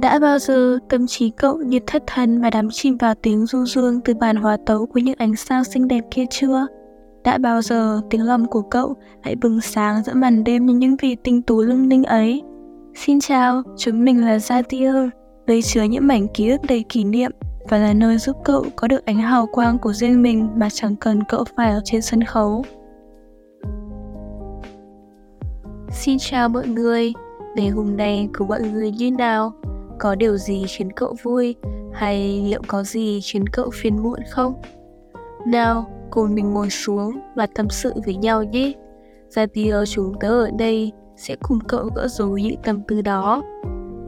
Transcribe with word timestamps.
Đã 0.00 0.18
bao 0.18 0.38
giờ 0.38 0.78
tâm 0.88 1.06
trí 1.06 1.30
cậu 1.30 1.56
như 1.56 1.78
thất 1.86 2.02
thần 2.06 2.40
và 2.40 2.50
đắm 2.50 2.68
chìm 2.70 2.96
vào 2.96 3.14
tiếng 3.14 3.46
du 3.46 3.64
dương 3.64 4.00
từ 4.00 4.14
bản 4.14 4.36
hòa 4.36 4.56
tấu 4.66 4.86
của 4.86 5.00
những 5.00 5.18
ánh 5.18 5.36
sao 5.36 5.64
xinh 5.64 5.88
đẹp 5.88 6.04
kia 6.10 6.24
chưa? 6.30 6.66
Đã 7.24 7.38
bao 7.38 7.62
giờ 7.62 8.00
tiếng 8.10 8.22
lòng 8.22 8.46
của 8.46 8.62
cậu 8.62 8.94
lại 9.24 9.36
bừng 9.36 9.60
sáng 9.60 10.02
giữa 10.04 10.14
màn 10.14 10.44
đêm 10.44 10.66
như 10.66 10.74
những 10.74 10.96
vị 11.02 11.16
tinh 11.24 11.42
tú 11.42 11.62
lung 11.62 11.88
linh 11.88 12.04
ấy? 12.04 12.42
Xin 12.94 13.20
chào, 13.20 13.62
chúng 13.76 14.04
mình 14.04 14.24
là 14.24 14.36
Zatir, 14.36 15.10
nơi 15.46 15.62
chứa 15.62 15.82
những 15.82 16.06
mảnh 16.06 16.26
ký 16.34 16.50
ức 16.50 16.60
đầy 16.68 16.84
kỷ 16.88 17.04
niệm 17.04 17.30
và 17.68 17.78
là 17.78 17.92
nơi 17.92 18.18
giúp 18.18 18.36
cậu 18.44 18.64
có 18.76 18.88
được 18.88 19.04
ánh 19.04 19.18
hào 19.18 19.46
quang 19.52 19.78
của 19.78 19.92
riêng 19.92 20.22
mình 20.22 20.48
mà 20.56 20.68
chẳng 20.70 20.96
cần 20.96 21.24
cậu 21.28 21.44
phải 21.56 21.72
ở 21.72 21.80
trên 21.84 22.02
sân 22.02 22.24
khấu. 22.24 22.64
Xin 25.90 26.16
chào 26.20 26.48
mọi 26.48 26.66
người, 26.66 27.12
ngày 27.56 27.68
hôm 27.68 27.96
nay 27.96 28.28
của 28.38 28.44
mọi 28.44 28.60
người 28.60 28.90
như 28.90 29.10
nào? 29.10 29.52
Có 29.98 30.14
điều 30.14 30.36
gì 30.36 30.64
khiến 30.68 30.92
cậu 30.92 31.16
vui 31.22 31.56
hay 31.92 32.42
liệu 32.50 32.60
có 32.66 32.82
gì 32.82 33.20
khiến 33.20 33.46
cậu 33.46 33.70
phiền 33.74 34.02
muộn 34.02 34.20
không? 34.30 34.54
Nào, 35.46 35.86
cùng 36.10 36.34
mình 36.34 36.52
ngồi 36.54 36.70
xuống 36.70 37.20
và 37.36 37.46
tâm 37.54 37.68
sự 37.70 37.92
với 38.06 38.14
nhau 38.14 38.42
nhé. 38.42 38.72
Ra 39.28 39.46
tia 39.46 39.84
chúng 39.86 40.14
tớ 40.20 40.28
ở 40.28 40.50
đây 40.58 40.92
sẽ 41.16 41.36
cùng 41.42 41.58
cậu 41.68 41.90
gỡ 41.94 42.08
rối 42.08 42.42
những 42.42 42.62
tâm 42.62 42.82
tư 42.88 43.02
đó. 43.02 43.42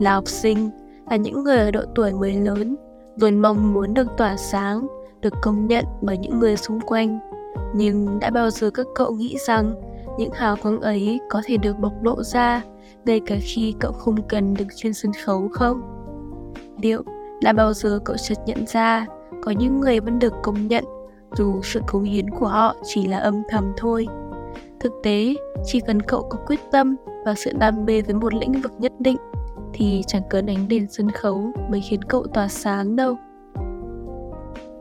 Là 0.01 0.15
học 0.15 0.29
sinh, 0.29 0.71
là 1.11 1.17
những 1.17 1.45
người 1.45 1.59
ở 1.59 1.71
độ 1.71 1.81
tuổi 1.95 2.13
mới 2.13 2.33
lớn, 2.33 2.77
luôn 3.21 3.39
mong 3.39 3.75
muốn 3.75 3.95
được 3.95 4.07
tỏa 4.17 4.37
sáng, 4.37 4.87
được 5.21 5.35
công 5.43 5.67
nhận 5.67 5.85
bởi 6.03 6.19
những 6.19 6.39
người 6.39 6.57
xung 6.57 6.81
quanh. 6.81 7.19
Nhưng 7.75 8.19
đã 8.19 8.31
bao 8.31 8.51
giờ 8.51 8.71
các 8.71 8.87
cậu 8.95 9.13
nghĩ 9.13 9.37
rằng 9.47 9.75
những 10.19 10.33
hào 10.33 10.57
quang 10.63 10.81
ấy 10.81 11.21
có 11.31 11.43
thể 11.45 11.57
được 11.57 11.79
bộc 11.79 11.93
lộ 12.03 12.23
ra 12.23 12.63
ngay 13.05 13.21
cả 13.27 13.37
khi 13.41 13.75
cậu 13.81 13.93
không 13.93 14.17
cần 14.29 14.55
được 14.55 14.67
trên 14.77 14.95
sân 14.95 15.13
khấu 15.25 15.49
không? 15.53 15.81
Liệu 16.83 17.03
đã 17.43 17.53
bao 17.53 17.73
giờ 17.73 17.99
cậu 18.05 18.17
chợt 18.17 18.39
nhận 18.47 18.67
ra 18.67 19.07
có 19.43 19.51
những 19.51 19.81
người 19.81 20.01
vẫn 20.01 20.19
được 20.19 20.33
công 20.43 20.69
nhận 20.69 20.85
dù 21.37 21.63
sự 21.63 21.81
cống 21.87 22.03
hiến 22.03 22.31
của 22.31 22.47
họ 22.47 22.77
chỉ 22.85 23.07
là 23.07 23.19
âm 23.19 23.43
thầm 23.49 23.73
thôi. 23.77 24.07
Thực 24.81 24.93
tế, 25.03 25.35
chỉ 25.65 25.81
cần 25.87 26.03
cậu 26.03 26.23
có 26.31 26.39
quyết 26.47 26.61
tâm 26.73 26.97
và 27.25 27.35
sự 27.35 27.53
đam 27.59 27.85
mê 27.85 28.03
với 28.03 28.15
một 28.15 28.35
lĩnh 28.35 28.53
vực 28.53 28.73
nhất 28.79 28.93
định 28.99 29.17
thì 29.73 30.03
chẳng 30.07 30.23
cần 30.31 30.47
ánh 30.47 30.69
đèn 30.69 30.87
sân 30.91 31.11
khấu 31.11 31.53
mới 31.71 31.81
khiến 31.81 32.03
cậu 32.05 32.27
tỏa 32.35 32.49
sáng 32.49 32.97
đâu. 32.97 33.17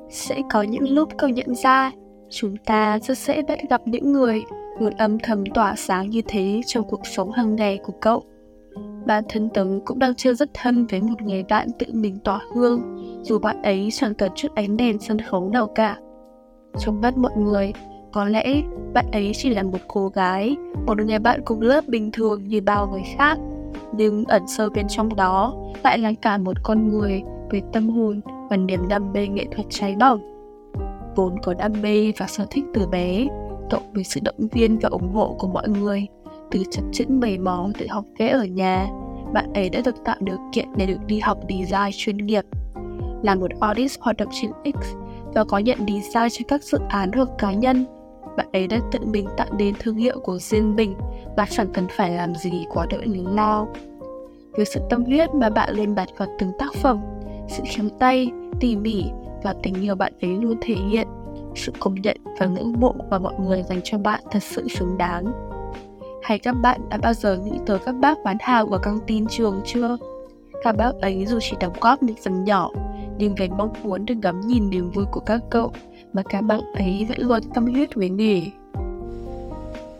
Sẽ 0.09 0.41
có 0.51 0.61
những 0.61 0.89
lúc 0.89 1.09
cậu 1.17 1.29
nhận 1.29 1.55
ra 1.55 1.91
chúng 2.29 2.57
ta 2.57 2.99
rất 2.99 3.17
dễ 3.17 3.41
bắt 3.41 3.59
gặp 3.69 3.81
những 3.85 4.11
người 4.11 4.43
luôn 4.79 4.93
âm 4.97 5.19
thầm 5.19 5.43
tỏa 5.53 5.75
sáng 5.75 6.09
như 6.09 6.21
thế 6.27 6.61
trong 6.65 6.87
cuộc 6.89 7.07
sống 7.07 7.31
hàng 7.31 7.55
ngày 7.55 7.79
của 7.83 7.93
cậu. 8.01 8.23
Bản 9.05 9.23
thân 9.29 9.49
tớ 9.53 9.65
cũng 9.85 9.99
đang 9.99 10.15
chưa 10.15 10.33
rất 10.33 10.49
thân 10.53 10.85
với 10.85 11.01
một 11.01 11.21
người 11.21 11.43
bạn 11.43 11.67
tự 11.79 11.85
mình 11.93 12.19
tỏa 12.23 12.39
hương, 12.53 12.81
dù 13.23 13.39
bạn 13.39 13.61
ấy 13.61 13.89
chẳng 13.91 14.13
cần 14.13 14.31
chút 14.35 14.47
ánh 14.55 14.77
đèn 14.77 14.99
sân 14.99 15.19
khấu 15.21 15.49
nào 15.49 15.67
cả. 15.67 15.97
Trong 16.77 17.01
mắt 17.01 17.17
mọi 17.17 17.31
người, 17.37 17.73
có 18.11 18.25
lẽ 18.25 18.61
bạn 18.93 19.05
ấy 19.11 19.31
chỉ 19.35 19.49
là 19.49 19.63
một 19.63 19.77
cô 19.87 20.07
gái, 20.07 20.55
một 20.87 20.97
người 20.97 21.19
bạn 21.19 21.41
cùng 21.45 21.61
lớp 21.61 21.87
bình 21.87 22.11
thường 22.11 22.47
như 22.47 22.61
bao 22.61 22.87
người 22.87 23.03
khác. 23.17 23.37
Nhưng 23.93 24.25
ẩn 24.25 24.47
sâu 24.47 24.69
bên 24.69 24.87
trong 24.87 25.15
đó 25.15 25.55
lại 25.83 25.97
là 25.97 26.13
cả 26.21 26.37
một 26.37 26.57
con 26.63 26.87
người 26.87 27.21
với 27.51 27.61
tâm 27.73 27.89
hồn 27.89 28.21
và 28.49 28.57
niềm 28.57 28.87
đam 28.87 29.13
mê 29.13 29.27
nghệ 29.27 29.45
thuật 29.55 29.67
cháy 29.69 29.95
bỏng. 29.99 30.19
Vốn 31.15 31.35
có 31.43 31.53
đam 31.53 31.71
mê 31.81 32.11
và 32.17 32.27
sở 32.27 32.45
thích 32.49 32.63
từ 32.73 32.87
bé, 32.87 33.27
cộng 33.69 33.93
với 33.93 34.03
sự 34.03 34.19
động 34.23 34.47
viên 34.51 34.79
và 34.79 34.89
ủng 34.89 35.13
hộ 35.13 35.35
của 35.39 35.47
mọi 35.47 35.69
người, 35.69 36.07
từ 36.51 36.63
chập 36.71 36.83
chững 36.91 37.19
mầy 37.19 37.37
mò 37.37 37.69
tự 37.79 37.87
học 37.89 38.05
vẽ 38.19 38.29
ở 38.29 38.43
nhà, 38.43 38.87
bạn 39.33 39.53
ấy 39.53 39.69
đã 39.69 39.81
được 39.85 40.03
tạo 40.05 40.15
điều 40.19 40.37
kiện 40.51 40.67
để 40.75 40.85
được 40.85 41.05
đi 41.07 41.19
học 41.19 41.37
design 41.49 41.91
chuyên 41.93 42.17
nghiệp. 42.17 42.45
Là 43.23 43.35
một 43.35 43.51
artist 43.59 43.99
hoạt 43.99 44.17
động 44.17 44.29
trên 44.41 44.51
X 44.63 44.95
và 45.33 45.43
có 45.43 45.57
nhận 45.57 45.77
design 45.79 46.29
cho 46.31 46.45
các 46.47 46.63
dự 46.63 46.77
án 46.89 47.11
hoặc 47.11 47.29
cá 47.37 47.53
nhân, 47.53 47.85
bạn 48.37 48.47
ấy 48.53 48.67
đã 48.67 48.79
tự 48.91 48.99
mình 49.05 49.27
tạo 49.37 49.47
nên 49.57 49.73
thương 49.79 49.95
hiệu 49.95 50.19
của 50.19 50.37
riêng 50.37 50.75
mình 50.75 50.95
và 51.37 51.45
chẳng 51.49 51.73
cần 51.73 51.85
phải 51.89 52.11
làm 52.11 52.35
gì 52.35 52.65
quá 52.69 52.85
đỡ 52.89 52.97
lớn 52.97 53.35
lao. 53.35 53.67
Với 54.51 54.65
sự 54.65 54.79
tâm 54.89 55.03
huyết 55.03 55.33
mà 55.33 55.49
bạn 55.49 55.75
lên 55.75 55.95
đặt 55.95 56.09
vào 56.17 56.27
từng 56.39 56.51
tác 56.59 56.73
phẩm, 56.73 56.99
sự 57.47 57.63
khéo 57.67 57.85
tay, 57.99 58.31
tỉ 58.59 58.75
mỉ 58.75 59.03
và 59.43 59.55
tình 59.63 59.81
yêu 59.81 59.95
bạn 59.95 60.13
ấy 60.21 60.31
luôn 60.31 60.57
thể 60.61 60.75
hiện 60.75 61.07
sự 61.55 61.71
công 61.79 61.95
nhận 61.95 62.17
và 62.39 62.45
ngưỡng 62.45 62.73
mộ 62.79 62.95
mà 63.09 63.19
mọi 63.19 63.33
người 63.39 63.63
dành 63.63 63.81
cho 63.83 63.97
bạn 63.97 64.23
thật 64.31 64.43
sự 64.43 64.67
xứng 64.67 64.97
đáng. 64.97 65.25
Hay 66.23 66.39
các 66.39 66.51
bạn 66.51 66.81
đã 66.89 66.97
bao 66.97 67.13
giờ 67.13 67.37
nghĩ 67.37 67.51
tới 67.65 67.79
các 67.79 67.95
bác 67.95 68.23
bán 68.23 68.37
hàng 68.39 68.69
ở 68.69 68.77
căng 68.77 68.99
tin 69.07 69.27
trường 69.27 69.61
chưa? 69.65 69.97
Các 70.63 70.77
bác 70.77 70.91
ấy 71.01 71.25
dù 71.25 71.39
chỉ 71.41 71.55
đóng 71.59 71.73
góp 71.81 72.03
những 72.03 72.15
phần 72.23 72.43
nhỏ, 72.43 72.69
nhưng 73.17 73.35
vẫn 73.35 73.57
mong 73.57 73.73
muốn 73.83 74.05
được 74.05 74.15
ngắm 74.21 74.41
nhìn 74.41 74.69
niềm 74.69 74.91
vui 74.91 75.05
của 75.11 75.19
các 75.19 75.41
cậu 75.49 75.71
mà 76.13 76.23
các 76.29 76.41
bạn 76.41 76.61
ấy 76.73 77.05
vẫn 77.09 77.27
luôn 77.27 77.43
tâm 77.53 77.65
huyết 77.65 77.95
với 77.95 78.09
nghề. 78.09 78.41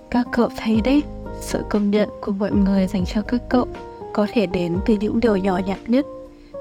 Các 0.09 0.27
cậu 0.31 0.49
thấy 0.57 0.81
đấy, 0.83 1.03
sự 1.39 1.63
công 1.69 1.91
nhận 1.91 2.09
của 2.21 2.31
mọi 2.31 2.51
người 2.51 2.87
dành 2.87 3.05
cho 3.05 3.21
các 3.21 3.41
cậu 3.49 3.67
có 4.13 4.27
thể 4.31 4.45
đến 4.45 4.77
từ 4.85 4.97
những 4.99 5.19
điều 5.19 5.37
nhỏ 5.37 5.57
nhặt 5.65 5.79
nhất, 5.87 6.05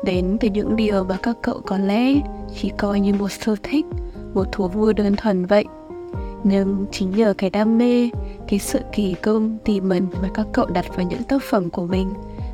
đến 0.04 0.36
từ 0.40 0.48
những 0.48 0.76
điều 0.76 1.04
mà 1.04 1.16
các 1.22 1.36
cậu 1.42 1.60
có 1.66 1.78
lẽ 1.78 2.14
chỉ 2.56 2.72
coi 2.78 3.00
như 3.00 3.14
một 3.14 3.28
sở 3.28 3.56
thích 3.62 3.86
một 4.34 4.52
thú 4.52 4.68
vui 4.68 4.94
đơn 4.94 5.16
thuần 5.16 5.46
vậy. 5.46 5.64
Nhưng 6.44 6.86
chính 6.92 7.10
nhờ 7.10 7.34
cái 7.38 7.50
đam 7.50 7.78
mê, 7.78 8.10
cái 8.48 8.58
sự 8.58 8.80
kỳ 8.92 9.14
công, 9.14 9.58
tỉ 9.64 9.80
mẩn 9.80 10.06
mà 10.22 10.28
các 10.34 10.46
cậu 10.52 10.66
đặt 10.66 10.96
vào 10.96 11.06
những 11.06 11.22
tác 11.22 11.42
phẩm 11.50 11.70
của 11.70 11.86
mình, 11.86 12.08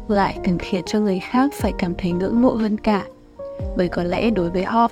lại 0.09 0.39
càng 0.45 0.59
khiến 0.59 0.83
cho 0.87 1.01
người 1.01 1.21
khác 1.31 1.53
phải 1.55 1.73
cảm 1.79 1.95
thấy 1.99 2.13
ngưỡng 2.13 2.43
mộ 2.43 2.51
hơn 2.51 2.77
cả. 2.77 3.05
Bởi 3.77 3.89
có 3.89 4.03
lẽ 4.03 4.31
đối 4.31 4.51
với 4.51 4.65
họ, 4.65 4.89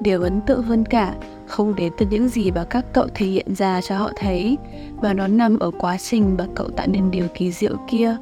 điều 0.00 0.22
ấn 0.22 0.40
tượng 0.40 0.62
hơn 0.62 0.84
cả 0.84 1.14
không 1.46 1.74
đến 1.74 1.92
từ 1.98 2.06
những 2.10 2.28
gì 2.28 2.50
mà 2.50 2.64
các 2.64 2.84
cậu 2.92 3.06
thể 3.14 3.26
hiện 3.26 3.54
ra 3.54 3.80
cho 3.80 3.98
họ 3.98 4.10
thấy 4.16 4.58
và 4.96 5.12
nó 5.12 5.26
nằm 5.26 5.58
ở 5.58 5.70
quá 5.78 5.96
trình 5.98 6.34
mà 6.38 6.46
cậu 6.54 6.68
tạo 6.68 6.86
nên 6.86 7.10
điều 7.10 7.26
kỳ 7.34 7.52
diệu 7.52 7.76
kia. 7.88 8.16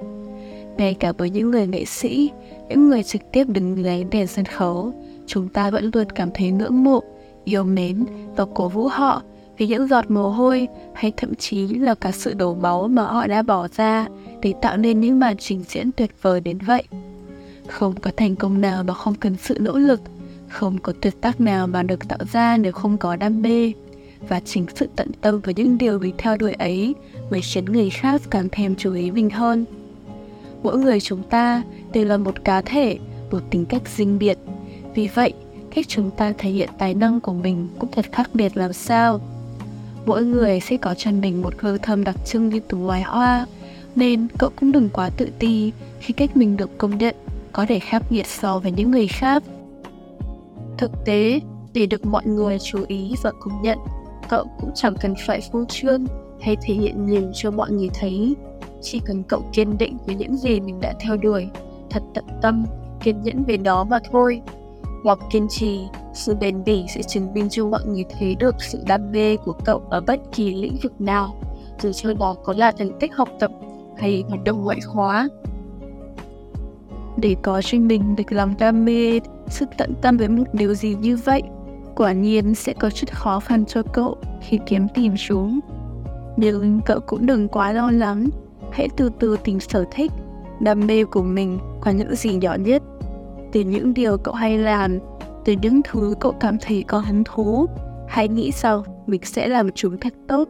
Ngay 0.76 0.94
cả 0.94 1.12
với 1.12 1.30
những 1.30 1.50
người 1.50 1.66
nghệ 1.66 1.84
sĩ, 1.84 2.30
những 2.68 2.88
người 2.88 3.02
trực 3.02 3.22
tiếp 3.32 3.44
đứng 3.48 3.84
dưới 3.84 4.04
đèn 4.04 4.26
sân 4.26 4.44
khấu, 4.44 4.92
chúng 5.26 5.48
ta 5.48 5.70
vẫn 5.70 5.90
luôn 5.94 6.10
cảm 6.10 6.30
thấy 6.34 6.50
ngưỡng 6.50 6.84
mộ 6.84 7.00
yêu 7.44 7.64
mến 7.64 8.04
và 8.36 8.44
cổ 8.54 8.68
vũ 8.68 8.88
họ 8.88 9.22
vì 9.58 9.66
những 9.66 9.88
giọt 9.88 10.10
mồ 10.10 10.28
hôi 10.28 10.68
hay 10.94 11.12
thậm 11.16 11.34
chí 11.34 11.66
là 11.66 11.94
cả 11.94 12.12
sự 12.12 12.34
đổ 12.34 12.54
máu 12.54 12.88
mà 12.88 13.02
họ 13.02 13.26
đã 13.26 13.42
bỏ 13.42 13.68
ra 13.76 14.06
để 14.42 14.54
tạo 14.62 14.76
nên 14.76 15.00
những 15.00 15.18
màn 15.18 15.36
trình 15.36 15.64
diễn 15.68 15.92
tuyệt 15.92 16.10
vời 16.22 16.40
đến 16.40 16.58
vậy. 16.58 16.82
Không 17.68 17.94
có 18.00 18.10
thành 18.16 18.36
công 18.36 18.60
nào 18.60 18.84
mà 18.84 18.94
không 18.94 19.14
cần 19.14 19.36
sự 19.36 19.56
nỗ 19.60 19.78
lực, 19.78 20.00
không 20.48 20.78
có 20.78 20.92
tuyệt 21.00 21.20
tác 21.20 21.40
nào 21.40 21.66
mà 21.66 21.82
được 21.82 22.08
tạo 22.08 22.18
ra 22.32 22.56
nếu 22.56 22.72
không 22.72 22.98
có 22.98 23.16
đam 23.16 23.42
mê. 23.42 23.72
Và 24.28 24.40
chính 24.40 24.66
sự 24.74 24.88
tận 24.96 25.10
tâm 25.20 25.40
với 25.40 25.54
những 25.54 25.78
điều 25.78 25.98
mình 25.98 26.14
theo 26.18 26.36
đuổi 26.36 26.52
ấy 26.52 26.94
mới 27.30 27.40
khiến 27.40 27.64
người 27.64 27.90
khác 27.90 28.22
càng 28.30 28.48
thèm 28.52 28.76
chú 28.76 28.94
ý 28.94 29.10
mình 29.10 29.30
hơn. 29.30 29.64
Mỗi 30.62 30.78
người 30.78 31.00
chúng 31.00 31.22
ta 31.22 31.62
đều 31.92 32.04
là 32.04 32.16
một 32.16 32.44
cá 32.44 32.60
thể, 32.60 32.98
một 33.30 33.40
tính 33.50 33.66
cách 33.66 33.82
riêng 33.96 34.18
biệt. 34.18 34.38
Vì 34.94 35.08
vậy, 35.14 35.32
cách 35.74 35.88
chúng 35.88 36.10
ta 36.10 36.32
thể 36.38 36.50
hiện 36.50 36.68
tài 36.78 36.94
năng 36.94 37.20
của 37.20 37.32
mình 37.32 37.68
cũng 37.78 37.90
thật 37.92 38.04
khác 38.12 38.30
biệt 38.34 38.56
làm 38.56 38.72
sao. 38.72 39.20
Mỗi 40.06 40.24
người 40.24 40.60
sẽ 40.60 40.76
có 40.76 40.94
cho 40.94 41.10
mình 41.10 41.42
một 41.42 41.54
hương 41.58 41.78
thơm 41.78 42.04
đặc 42.04 42.16
trưng 42.26 42.48
như 42.48 42.60
từ 42.68 42.78
loài 42.78 43.02
hoa, 43.02 43.46
nên 43.96 44.26
cậu 44.38 44.50
cũng 44.60 44.72
đừng 44.72 44.88
quá 44.92 45.10
tự 45.16 45.28
ti 45.38 45.72
khi 46.00 46.14
cách 46.14 46.36
mình 46.36 46.56
được 46.56 46.78
công 46.78 46.98
nhận 46.98 47.14
có 47.52 47.66
thể 47.68 47.78
khác 47.78 48.02
biệt 48.10 48.26
so 48.26 48.58
với 48.58 48.72
những 48.72 48.90
người 48.90 49.08
khác. 49.08 49.42
Thực 50.78 50.90
tế, 51.04 51.40
để 51.74 51.86
được 51.86 52.06
mọi 52.06 52.26
người 52.26 52.58
chú 52.58 52.84
ý 52.88 53.14
và 53.22 53.32
công 53.40 53.62
nhận, 53.62 53.78
cậu 54.28 54.44
cũng 54.60 54.70
chẳng 54.74 54.94
cần 55.00 55.14
phải 55.26 55.40
phô 55.52 55.64
trương 55.68 56.06
hay 56.40 56.56
thể 56.62 56.74
hiện 56.74 57.06
nhiều 57.06 57.30
cho 57.34 57.50
mọi 57.50 57.70
người 57.70 57.90
thấy. 57.94 58.34
Chỉ 58.82 59.00
cần 59.04 59.22
cậu 59.22 59.44
kiên 59.52 59.78
định 59.78 59.96
với 60.06 60.14
những 60.14 60.36
gì 60.36 60.60
mình 60.60 60.80
đã 60.80 60.94
theo 61.00 61.16
đuổi, 61.16 61.48
thật 61.90 62.02
tận 62.14 62.24
tâm, 62.42 62.66
kiên 63.02 63.22
nhẫn 63.22 63.44
về 63.44 63.56
đó 63.56 63.84
mà 63.84 63.98
thôi 64.12 64.42
hoặc 65.04 65.18
kiên 65.30 65.48
trì, 65.48 65.80
sự 66.12 66.34
bền 66.34 66.64
bỉ 66.64 66.84
sẽ 66.88 67.02
chứng 67.02 67.34
minh 67.34 67.48
cho 67.50 67.66
mọi 67.66 67.80
người 67.86 68.04
thấy 68.18 68.34
được 68.34 68.54
sự 68.58 68.78
đam 68.86 69.12
mê 69.12 69.36
của 69.36 69.52
cậu 69.64 69.82
ở 69.90 70.00
bất 70.00 70.20
kỳ 70.32 70.54
lĩnh 70.54 70.76
vực 70.82 71.00
nào, 71.00 71.34
dù 71.80 71.92
cho 71.92 72.14
đó 72.14 72.36
có 72.44 72.54
là 72.56 72.72
thành 72.72 72.98
tích 73.00 73.14
học 73.14 73.28
tập 73.40 73.50
hay 73.98 74.24
hoạt 74.28 74.44
động 74.44 74.64
ngoại 74.64 74.80
khóa. 74.80 75.28
Để 77.16 77.36
có 77.42 77.62
cho 77.62 77.78
mình 77.78 78.16
được 78.16 78.32
lòng 78.32 78.54
đam 78.58 78.84
mê, 78.84 79.20
sự 79.48 79.66
tận 79.78 79.94
tâm 80.02 80.16
với 80.16 80.28
một 80.28 80.44
điều 80.52 80.74
gì 80.74 80.94
như 80.94 81.16
vậy, 81.16 81.42
quả 81.96 82.12
nhiên 82.12 82.54
sẽ 82.54 82.72
có 82.72 82.90
chút 82.90 83.10
khó 83.10 83.40
khăn 83.40 83.64
cho 83.66 83.82
cậu 83.92 84.16
khi 84.40 84.58
kiếm 84.66 84.88
tìm 84.94 85.14
chúng. 85.16 85.60
Nhưng 86.36 86.80
cậu 86.86 87.00
cũng 87.00 87.26
đừng 87.26 87.48
quá 87.48 87.72
lo 87.72 87.90
lắng, 87.90 88.28
hãy 88.72 88.88
từ 88.96 89.10
từ 89.18 89.36
tìm 89.44 89.60
sở 89.60 89.84
thích, 89.90 90.12
đam 90.60 90.86
mê 90.86 91.04
của 91.04 91.22
mình 91.22 91.58
qua 91.82 91.92
những 91.92 92.14
gì 92.14 92.34
nhỏ 92.34 92.54
nhất 92.54 92.82
từ 93.54 93.60
những 93.60 93.94
điều 93.94 94.16
cậu 94.16 94.34
hay 94.34 94.58
làm, 94.58 94.98
từ 95.44 95.54
những 95.62 95.80
thứ 95.84 96.14
cậu 96.20 96.32
cảm 96.32 96.58
thấy 96.58 96.84
có 96.88 96.98
hứng 96.98 97.24
thú. 97.24 97.66
Hãy 98.08 98.28
nghĩ 98.28 98.50
sau 98.50 98.84
mình 99.06 99.20
sẽ 99.24 99.48
làm 99.48 99.72
chúng 99.72 99.98
thật 99.98 100.12
tốt. 100.28 100.48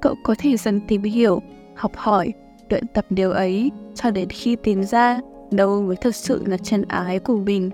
Cậu 0.00 0.14
có 0.24 0.34
thể 0.38 0.56
dần 0.56 0.80
tìm 0.88 1.02
hiểu, 1.02 1.42
học 1.76 1.92
hỏi, 1.96 2.32
luyện 2.68 2.86
tập 2.86 3.04
điều 3.10 3.30
ấy 3.30 3.70
cho 3.94 4.10
đến 4.10 4.28
khi 4.28 4.56
tìm 4.56 4.82
ra 4.82 5.20
đâu 5.50 5.82
mới 5.82 5.96
thực 5.96 6.14
sự 6.14 6.42
là 6.46 6.56
chân 6.56 6.84
ái 6.88 7.18
của 7.18 7.36
mình. 7.36 7.70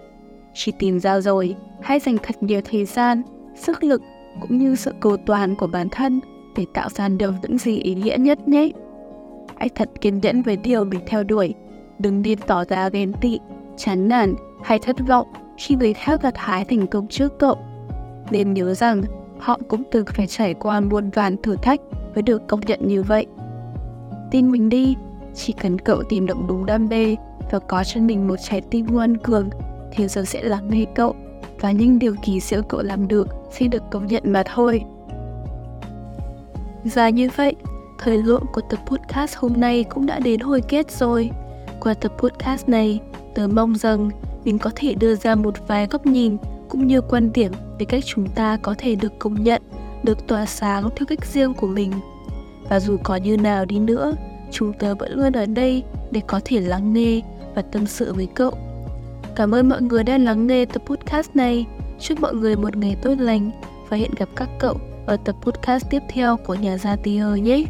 Chỉ 0.55 0.73
tìm 0.79 1.01
ra 1.01 1.21
rồi, 1.21 1.57
hãy 1.83 2.01
dành 2.01 2.17
thật 2.23 2.43
nhiều 2.43 2.61
thời 2.65 2.85
gian, 2.85 3.23
sức 3.57 3.85
lực 3.85 4.03
cũng 4.41 4.59
như 4.59 4.77
sự 4.77 4.93
cầu 5.01 5.17
toàn 5.27 5.57
của 5.57 5.67
bản 5.67 5.89
thân 5.89 6.21
để 6.57 6.67
tạo 6.75 6.89
ra 6.89 7.09
được 7.09 7.35
những 7.43 7.59
gì 7.59 7.77
ý 7.77 7.95
nghĩa 7.95 8.17
nhất 8.19 8.49
nhé. 8.49 8.71
Hãy 9.57 9.69
thật 9.69 9.91
kiên 10.01 10.19
nhẫn 10.23 10.43
với 10.43 10.57
điều 10.57 10.85
mình 10.85 11.01
theo 11.07 11.25
đuổi, 11.25 11.55
đừng 11.99 12.23
đi 12.23 12.35
tỏ 12.35 12.65
ra 12.65 12.89
ghen 12.89 13.13
tị, 13.21 13.39
chán 13.81 14.09
nản 14.09 14.35
hay 14.63 14.79
thất 14.79 14.97
vọng 15.09 15.27
khi 15.59 15.75
người 15.75 15.93
khác 15.93 16.23
gặt 16.23 16.35
hái 16.37 16.65
thành 16.65 16.87
công 16.87 17.09
trước 17.09 17.39
cậu. 17.39 17.57
Nên 18.31 18.55
nhớ 18.55 18.75
rằng 18.75 19.03
họ 19.39 19.59
cũng 19.69 19.83
từng 19.91 20.05
phải 20.07 20.27
trải 20.27 20.55
qua 20.55 20.81
muôn 20.81 21.11
vàn 21.11 21.37
thử 21.43 21.57
thách 21.57 21.81
mới 22.15 22.23
được 22.23 22.49
công 22.49 22.61
nhận 22.61 22.87
như 22.87 23.03
vậy. 23.03 23.27
Tin 24.31 24.51
mình 24.51 24.69
đi, 24.69 24.97
chỉ 25.35 25.53
cần 25.53 25.79
cậu 25.79 26.03
tìm 26.09 26.27
được 26.27 26.37
đúng 26.49 26.67
đam 26.67 26.87
mê 26.89 27.17
và 27.51 27.59
có 27.59 27.85
cho 27.85 28.01
mình 28.01 28.29
một 28.29 28.37
trái 28.49 28.61
tim 28.61 28.87
ngoan 28.87 29.17
cường, 29.17 29.51
thì 29.93 30.09
giờ 30.09 30.25
sẽ 30.25 30.43
lắng 30.43 30.71
nghe 30.71 30.85
cậu 30.95 31.15
và 31.61 31.71
những 31.71 31.99
điều 31.99 32.15
kỳ 32.23 32.41
diệu 32.41 32.63
cậu 32.63 32.83
làm 32.83 33.09
được 33.09 33.29
sẽ 33.51 33.67
được 33.67 33.83
công 33.91 34.07
nhận 34.07 34.23
mà 34.27 34.43
thôi. 34.55 34.83
Và 36.85 37.09
như 37.09 37.29
vậy, 37.37 37.55
thời 37.99 38.19
lượng 38.19 38.43
của 38.53 38.61
tập 38.71 38.79
podcast 38.87 39.37
hôm 39.37 39.53
nay 39.57 39.85
cũng 39.85 40.07
đã 40.07 40.19
đến 40.19 40.41
hồi 40.41 40.61
kết 40.69 40.91
rồi. 40.91 41.31
Qua 41.81 41.95
tập 41.95 42.13
podcast 42.19 42.69
này, 42.69 43.01
tớ 43.35 43.49
mong 43.49 43.75
rằng 43.75 44.11
mình 44.45 44.59
có 44.59 44.71
thể 44.77 44.95
đưa 44.95 45.15
ra 45.15 45.35
một 45.35 45.55
vài 45.69 45.87
góc 45.87 46.07
nhìn 46.07 46.37
cũng 46.69 46.87
như 46.87 47.01
quan 47.01 47.33
điểm 47.33 47.53
về 47.79 47.85
cách 47.85 48.05
chúng 48.07 48.27
ta 48.27 48.57
có 48.57 48.75
thể 48.79 48.95
được 48.95 49.19
công 49.19 49.45
nhận, 49.45 49.63
được 50.03 50.27
tỏa 50.27 50.47
sáng 50.47 50.89
theo 50.97 51.07
cách 51.07 51.27
riêng 51.27 51.55
của 51.55 51.67
mình. 51.67 51.93
Và 52.69 52.81
dù 52.81 52.97
có 53.03 53.17
như 53.17 53.37
nào 53.37 53.65
đi 53.65 53.79
nữa, 53.79 54.13
chúng 54.51 54.73
tớ 54.73 54.95
vẫn 54.95 55.13
luôn 55.13 55.33
ở 55.33 55.47
đây 55.47 55.83
để 56.11 56.21
có 56.27 56.41
thể 56.45 56.61
lắng 56.61 56.93
nghe 56.93 57.21
và 57.55 57.63
tâm 57.63 57.87
sự 57.87 58.13
với 58.13 58.29
cậu. 58.35 58.53
Cảm 59.37 59.55
ơn 59.55 59.69
mọi 59.69 59.83
người 59.83 60.05
đã 60.05 60.19
lắng 60.19 60.47
nghe 60.47 60.65
tập 60.65 60.83
podcast 60.87 61.31
này. 61.35 61.67
Chúc 62.01 62.21
mọi 62.21 62.35
người 62.35 62.57
một 62.57 62.77
ngày 62.77 62.97
tốt 63.03 63.15
lành 63.19 63.51
và 63.89 63.97
hẹn 63.97 64.11
gặp 64.19 64.29
các 64.37 64.49
cậu 64.59 64.77
ở 65.07 65.17
tập 65.25 65.37
podcast 65.43 65.85
tiếp 65.91 66.03
theo 66.09 66.37
của 66.37 66.55
nhà 66.55 66.79
gia 66.79 66.97
Tia 66.97 67.25
nhé. 67.43 67.65